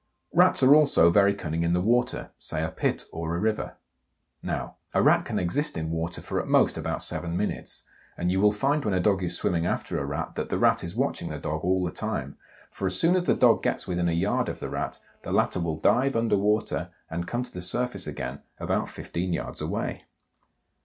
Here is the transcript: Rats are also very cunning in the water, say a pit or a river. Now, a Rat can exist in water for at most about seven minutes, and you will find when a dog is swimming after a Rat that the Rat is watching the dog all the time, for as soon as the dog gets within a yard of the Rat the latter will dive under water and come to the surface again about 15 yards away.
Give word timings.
Rats 0.33 0.63
are 0.63 0.73
also 0.73 1.11
very 1.11 1.35
cunning 1.35 1.61
in 1.61 1.73
the 1.73 1.79
water, 1.79 2.31
say 2.39 2.63
a 2.63 2.71
pit 2.71 3.03
or 3.11 3.35
a 3.35 3.39
river. 3.39 3.77
Now, 4.41 4.77
a 4.95 5.03
Rat 5.03 5.25
can 5.25 5.37
exist 5.37 5.77
in 5.77 5.91
water 5.91 6.23
for 6.23 6.41
at 6.41 6.47
most 6.47 6.75
about 6.75 7.03
seven 7.03 7.37
minutes, 7.37 7.85
and 8.17 8.31
you 8.31 8.41
will 8.41 8.51
find 8.51 8.83
when 8.83 8.95
a 8.95 8.99
dog 8.99 9.21
is 9.21 9.37
swimming 9.37 9.67
after 9.67 9.99
a 9.99 10.05
Rat 10.05 10.33
that 10.33 10.49
the 10.49 10.57
Rat 10.57 10.83
is 10.83 10.95
watching 10.95 11.29
the 11.29 11.37
dog 11.37 11.63
all 11.63 11.85
the 11.85 11.91
time, 11.91 12.35
for 12.71 12.87
as 12.87 12.99
soon 12.99 13.15
as 13.15 13.25
the 13.25 13.35
dog 13.35 13.61
gets 13.61 13.87
within 13.87 14.09
a 14.09 14.11
yard 14.11 14.49
of 14.49 14.59
the 14.59 14.69
Rat 14.71 14.97
the 15.21 15.31
latter 15.31 15.59
will 15.59 15.77
dive 15.77 16.15
under 16.15 16.35
water 16.35 16.89
and 17.07 17.27
come 17.27 17.43
to 17.43 17.53
the 17.53 17.61
surface 17.61 18.07
again 18.07 18.39
about 18.59 18.89
15 18.89 19.33
yards 19.33 19.61
away. 19.61 20.05